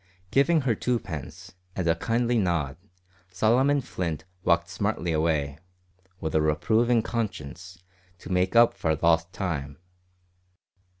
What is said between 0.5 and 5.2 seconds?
her twopence, and a kindly nod, Solomon Flint walked smartly